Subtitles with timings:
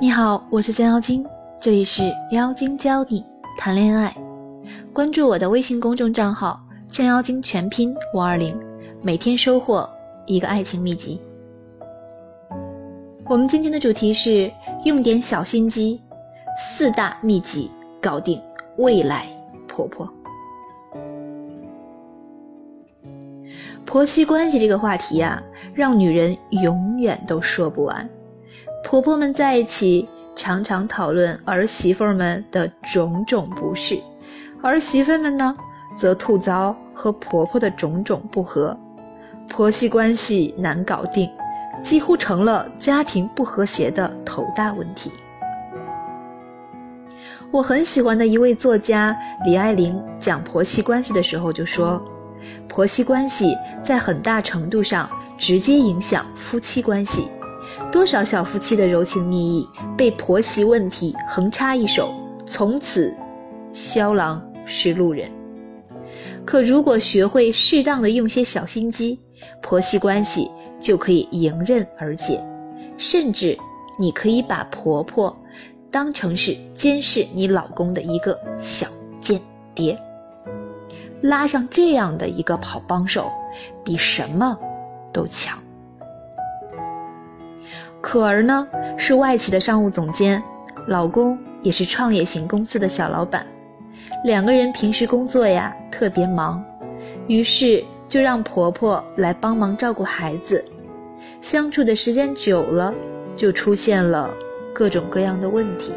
[0.00, 1.24] 你好，我是江妖精，
[1.60, 3.22] 这里是妖精教你
[3.58, 4.14] 谈恋爱。
[4.92, 8.58] 关注我的微信公众账号“江妖精”全拼五二零，
[9.02, 9.88] 每天收获
[10.24, 11.20] 一个爱情秘籍。
[13.26, 14.50] 我们今天的主题是
[14.84, 16.00] 用点小心机，
[16.58, 17.70] 四大秘籍
[18.00, 18.40] 搞定
[18.78, 19.26] 未来
[19.68, 20.08] 婆婆。
[23.84, 25.42] 婆媳关系这个话题啊，
[25.74, 28.08] 让女人永远都说不完。
[28.88, 34.00] 婆婆们在一起，常常讨论儿媳妇们的种种不是；
[34.62, 35.56] 儿媳妇们呢，
[35.96, 38.78] 则吐槽和婆婆的种种不和。
[39.48, 41.28] 婆媳关系难搞定，
[41.82, 45.10] 几乎成了家庭不和谐的头大问题。
[47.50, 52.00] 我很喜欢的一位作家李爱玲讲婆媳关系的时候就说
[52.70, 57.28] ：“婆媳关系在很大程度上直接影响夫妻关系。”
[57.90, 62.12] 多少小夫妻的柔情蜜意被婆媳问题横插一手，
[62.46, 63.14] 从此
[63.72, 65.30] 萧郎是路人。
[66.44, 69.18] 可如果学会适当的用些小心机，
[69.60, 70.50] 婆媳关系
[70.80, 72.42] 就可以迎刃而解。
[72.96, 73.58] 甚至
[73.98, 75.36] 你可以把婆婆
[75.90, 78.86] 当成是监视你老公的一个小
[79.20, 79.40] 间
[79.74, 79.98] 谍，
[81.20, 83.30] 拉上这样的一个好帮手，
[83.84, 84.58] 比什么
[85.12, 85.58] 都强。
[88.08, 88.64] 可儿呢
[88.96, 90.40] 是外企的商务总监，
[90.86, 93.44] 老公也是创业型公司的小老板，
[94.24, 96.64] 两个人平时工作呀特别忙，
[97.26, 100.64] 于是就让婆婆来帮忙照顾孩子。
[101.42, 102.94] 相处的时间久了，
[103.36, 104.32] 就出现了
[104.72, 105.90] 各种各样的问题。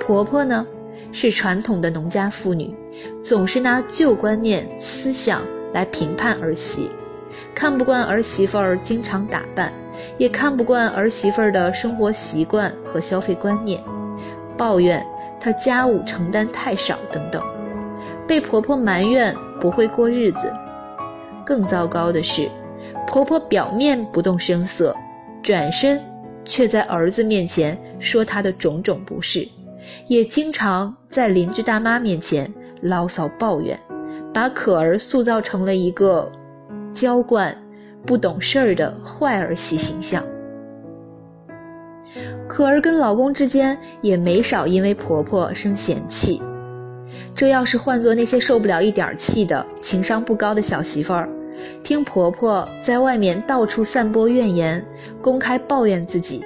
[0.00, 0.66] 婆婆呢
[1.12, 2.74] 是传统的农家妇女，
[3.22, 6.90] 总是拿旧观念思想来评判儿媳，
[7.54, 9.72] 看不惯儿媳妇儿经常打扮。
[10.18, 13.82] 也看不惯儿媳妇儿的生活习惯和消费观念，
[14.56, 15.04] 抱怨
[15.40, 17.42] 她家务承担太少等等，
[18.26, 20.52] 被婆婆埋怨不会过日子。
[21.44, 22.48] 更糟糕的是，
[23.06, 24.94] 婆婆表面不动声色，
[25.42, 26.00] 转身
[26.44, 29.46] 却在儿子面前说她的种种不是，
[30.06, 33.78] 也经常在邻居大妈面前牢骚抱怨，
[34.32, 36.30] 把可儿塑造成了一个
[36.94, 37.56] 娇惯。
[38.04, 40.24] 不懂事儿的坏儿媳形象，
[42.48, 46.42] 可儿跟老公之间也没少因为婆婆生嫌弃。
[47.34, 51.28] 这要是换做那些受不了一点气的情商不高的小媳妇儿，
[51.82, 54.84] 听婆婆在外面到处散播怨言，
[55.20, 56.44] 公开抱怨自己，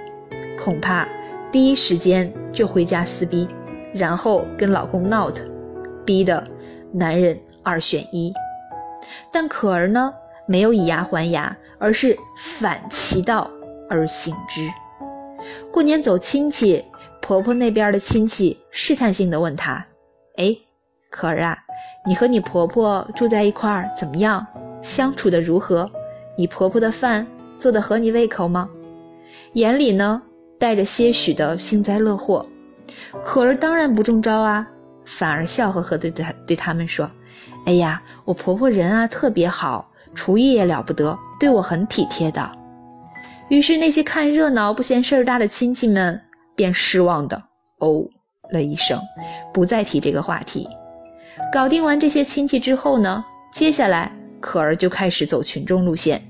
[0.63, 1.09] 恐怕
[1.51, 3.49] 第一时间就回家撕逼，
[3.95, 5.45] 然后跟老公闹腾，
[6.05, 6.43] 逼得
[6.93, 8.33] 男人二选一。
[9.33, 10.13] 但可儿呢？
[10.47, 12.17] 没有以牙还牙，而是
[12.59, 13.51] 反其道
[13.89, 14.69] 而行之。
[15.73, 16.85] 过年走亲戚，
[17.21, 19.85] 婆婆那边的亲戚试探性的问她
[20.39, 20.57] ：“哎，
[21.11, 21.59] 可儿啊，
[22.07, 24.47] 你和你婆婆住在一块儿怎么样？
[24.83, 25.91] 相处的如何？
[26.37, 27.27] 你婆婆的饭
[27.59, 28.69] 做的合你胃口吗？”
[29.55, 30.23] 眼里呢
[30.59, 32.45] 带着些许的幸灾乐祸。
[33.25, 34.67] 可儿当然不中招啊，
[35.05, 37.11] 反而笑呵呵对他对他们说
[37.67, 42.51] ：“哎呀，我婆婆人啊特别好。”厨艺也了不得，对我很体贴的。
[43.49, 46.21] 于是那些看热闹不嫌事儿大的亲戚们
[46.55, 47.41] 便失望的
[47.79, 48.05] 哦
[48.53, 49.01] 了一声，
[49.53, 50.69] 不再提这个话题。
[51.53, 56.21] 搞定完这些亲戚之后呢，接下来可儿就开始走群众路线。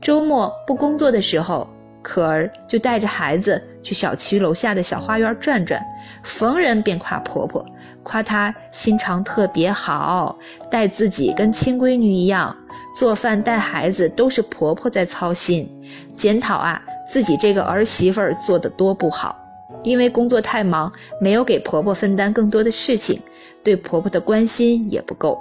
[0.00, 1.68] 周末不工作的时候，
[2.02, 5.80] 可儿就带着孩子去小区楼下的小花园转转，
[6.22, 7.64] 逢人便夸婆婆，
[8.02, 10.38] 夸她心肠特别好，
[10.70, 12.56] 待自己跟亲闺女一样。
[12.98, 15.68] 做饭带孩子都是婆婆在操心，
[16.16, 19.36] 检讨啊自己这个儿媳妇做的多不好，
[19.82, 20.90] 因为工作太忙，
[21.20, 23.20] 没有给婆婆分担更多的事情，
[23.62, 25.38] 对婆婆的关心也不够。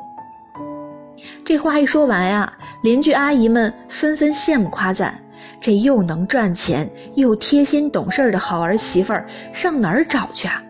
[1.44, 2.52] 这话一说完呀，
[2.84, 5.20] 邻居阿姨们纷纷羡慕夸赞，
[5.62, 10.64] 这又能赚钱又贴心懂事的好儿媳妇儿上哪儿找去啊？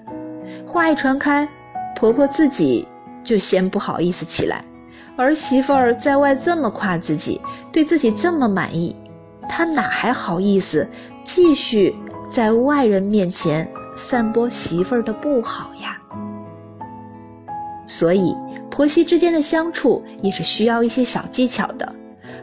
[0.65, 1.47] 话一传开，
[1.95, 2.88] 婆婆自己
[3.24, 4.63] 就先不好意思起来。
[5.15, 7.39] 儿媳妇儿在外这么夸自己，
[7.71, 8.95] 对自己这么满意，
[9.47, 10.88] 她哪还好意思
[11.24, 11.94] 继续
[12.31, 15.97] 在外人面前散播媳妇儿的不好呀？
[17.85, 18.35] 所以
[18.69, 21.94] 婆媳之间的相处也是需要一些小技巧的，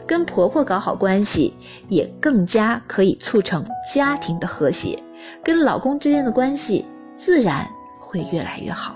[0.07, 1.53] 跟婆婆搞好关系，
[1.89, 4.97] 也更加可以促成家庭的和谐，
[5.43, 6.85] 跟老公之间的关系
[7.17, 7.67] 自然
[7.99, 8.95] 会越来越好。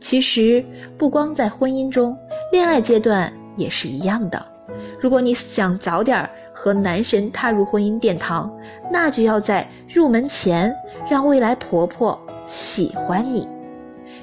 [0.00, 0.64] 其实
[0.96, 2.16] 不光在婚姻中。
[2.52, 4.46] 恋爱阶段也是一样的，
[5.00, 8.50] 如果你想早点和男神踏入婚姻殿堂，
[8.90, 10.72] 那就要在入门前
[11.10, 13.46] 让未来婆婆喜欢你。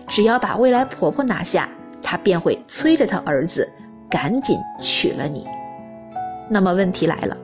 [0.08, 1.70] 只要把未来婆婆拿下，
[2.02, 3.70] 她便会催着她儿子
[4.10, 5.46] 赶紧娶了你。
[6.50, 7.38] 那么问题来了，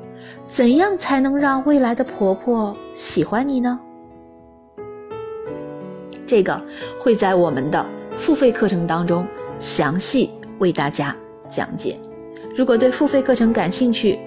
[0.48, 3.80] 怎样才能让未来的婆婆喜欢你呢？
[6.26, 6.62] 这个
[7.00, 7.86] 会在我们的
[8.18, 9.28] 付费课程当中
[9.60, 11.16] 详细为大家
[11.50, 12.00] 讲解。
[12.56, 14.18] 如果对付费课程感兴趣，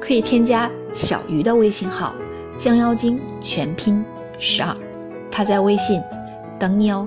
[0.00, 2.14] 可以添加小鱼的微信号
[2.58, 4.04] “将妖精”全拼
[4.38, 4.76] 十二，
[5.30, 6.02] 他在微信
[6.58, 7.06] 等你哦。